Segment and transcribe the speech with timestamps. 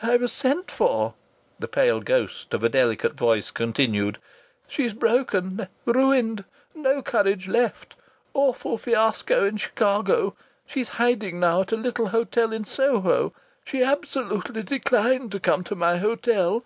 [0.00, 1.14] "I was sent for,"
[1.58, 4.18] the pale ghost of a delicate voice continued.
[4.68, 7.96] "She's broken, ruined; no courage left.
[8.32, 10.36] Awful fiasco in Chicago!
[10.66, 13.32] She's hiding now at a little hotel in Soho.
[13.64, 16.62] She absolutely declined to come to my hotel.